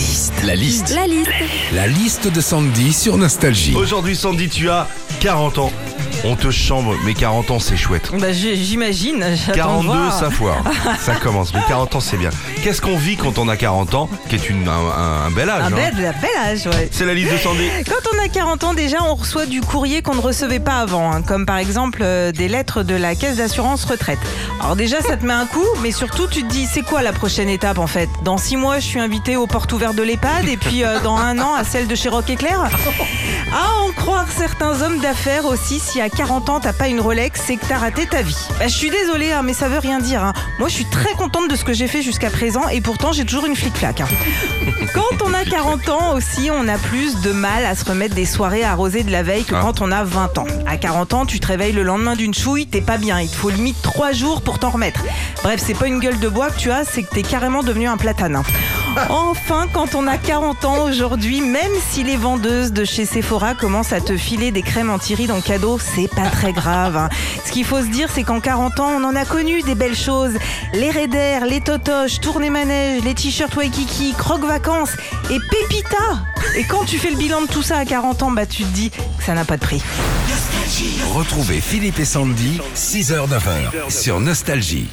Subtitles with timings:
[0.00, 0.32] liste.
[0.44, 0.94] La liste.
[0.94, 1.30] La liste.
[1.74, 3.74] La liste de Sandy sur Nostalgie.
[3.74, 4.88] Aujourd'hui, Sandy, tu as
[5.20, 5.72] 40 ans.
[6.22, 8.10] On te chambre, mais 40 ans, c'est chouette.
[8.20, 9.24] Bah, j'imagine.
[9.34, 10.12] j'attends de 42, voir.
[10.12, 10.62] ça foire.
[11.00, 11.54] ça commence.
[11.54, 12.28] Mais 40 ans, c'est bien.
[12.62, 15.48] Qu'est-ce qu'on vit quand on a 40 ans Qui est une, un, un- un bel
[15.48, 15.62] âge.
[15.62, 15.70] Un hein.
[15.70, 16.88] bel, un bel âge, ouais.
[16.92, 17.66] C'est la liste de Sandy.
[17.86, 21.10] Quand on a 40 ans, déjà, on reçoit du courrier qu'on ne recevait pas avant,
[21.10, 24.18] hein, comme par exemple euh, des lettres de la caisse d'assurance retraite.
[24.60, 27.12] Alors déjà, ça te met un coup, mais surtout, tu te dis, c'est quoi la
[27.14, 28.10] prochaine étape en fait?
[28.24, 31.16] Dans six mois, je suis invité aux portes ouvertes de l'EHPAD, et puis euh, dans
[31.16, 32.68] un an, à celle de chez Rock Éclair?
[33.52, 37.40] À en croire certains hommes d'affaires aussi, si à 40 ans, t'as pas une Rolex,
[37.46, 38.36] c'est que t'as raté ta vie.
[38.58, 40.22] Bah, je suis désolée, hein, mais ça veut rien dire.
[40.24, 40.32] hein.
[40.58, 43.24] Moi, je suis très contente de ce que j'ai fait jusqu'à présent, et pourtant, j'ai
[43.24, 44.00] toujours une flic-flac.
[44.00, 44.08] hein.
[44.94, 48.24] Quand on a 40 ans aussi, on a plus de mal à se remettre des
[48.26, 49.60] soirées arrosées de la veille que Ah.
[49.62, 50.46] quand on a 20 ans.
[50.66, 53.20] À 40 ans, tu te réveilles le lendemain d'une chouille, t'es pas bien.
[53.20, 55.00] Il te faut limite 3 jours pour t'en remettre.
[55.42, 57.86] Bref, c'est pas une gueule de bois que tu as, c'est que t'es carrément devenu
[57.88, 58.42] un platane.
[59.08, 63.92] Enfin, quand on a 40 ans aujourd'hui, même si les vendeuses de chez Sephora commencent
[63.92, 66.96] à te filer des crèmes anti-rides en cadeau, c'est pas très grave.
[66.96, 67.08] hein.
[67.44, 69.96] Ce qu'il faut se dire, c'est qu'en 40 ans, on en a connu des belles
[69.96, 70.32] choses.
[70.74, 74.92] Les raiders, les totoches, tournées manège, les t-shirts Waikiki, croque vacances
[75.30, 75.96] et Pépita.
[76.56, 78.68] Et quand tu fais le bilan de tout ça à 40 ans, bah tu te
[78.74, 79.82] dis que ça n'a pas de prix.
[81.14, 84.88] Retrouvez Philippe et Sandy, 6h-9h sur Nostalgie.